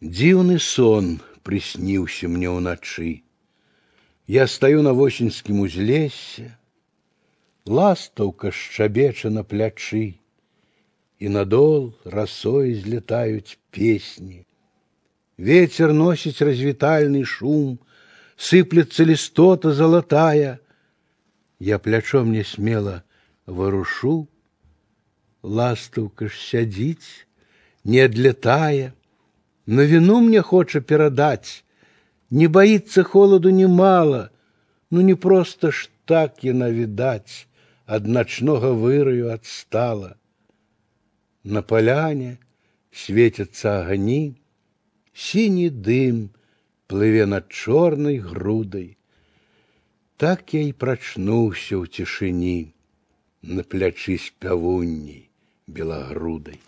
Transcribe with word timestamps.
Дзіўны 0.00 0.58
сон 0.58 1.20
прысніўся 1.44 2.28
мне 2.28 2.48
ўначы. 2.48 3.22
Я 4.26 4.46
стаю 4.46 4.82
на 4.82 4.92
восеньскім 4.92 5.60
узлесе, 5.60 6.56
ластаўка 7.66 8.50
шчабеча 8.50 9.30
на 9.30 9.42
плячы, 9.44 10.20
і 11.20 11.28
надол 11.28 11.92
расой 12.04 12.74
злетаюць 12.74 13.58
песні. 13.70 14.46
Ветер 15.36 15.92
носіць 15.92 16.40
развітальны 16.40 17.24
шум, 17.24 17.78
сыплется 18.36 19.04
листота 19.04 19.72
золотая. 19.72 20.60
Я 21.58 21.78
плячом 21.78 22.32
не 22.32 22.44
смело 22.44 23.02
ворушу, 23.46 24.28
ластаўка 25.42 26.28
ж 26.28 26.40
сядзіць, 26.40 27.26
не 27.84 28.00
адлетая, 28.04 28.92
на 29.66 29.82
вину 29.82 30.20
мне 30.20 30.42
хоча 30.42 30.80
перадаць, 30.80 31.64
не 32.30 32.46
боится 32.46 33.02
холоду 33.04 33.50
немало, 33.50 34.30
ну 34.90 35.00
не 35.00 35.14
просто 35.14 35.70
ж 35.70 35.90
так 36.04 36.44
яна 36.44 36.70
відаць, 36.70 37.46
ад 37.86 38.06
начнога 38.06 38.72
выраю 38.72 39.32
отстала. 39.32 40.16
На 41.44 41.62
поляне 41.62 42.38
светятся 42.92 43.80
огни, 43.80 44.36
синий 45.12 45.70
дым 45.70 46.30
плыве 46.86 47.26
над 47.26 47.48
чорнай 47.48 48.18
грудай. 48.18 48.96
Так 50.16 50.54
я 50.54 50.62
і 50.66 50.72
прачнуўся 50.72 51.78
ў 51.78 51.86
цішыні 51.86 52.74
на 53.42 53.62
плячы 53.62 54.18
спявунні 54.18 55.30
белагрудай. 55.66 56.58